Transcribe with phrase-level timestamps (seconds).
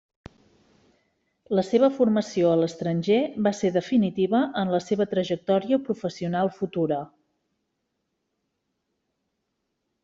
[1.59, 3.19] La seva formació a l'estranger
[3.49, 6.99] va ser definitiva en la seva trajectòria professional futura.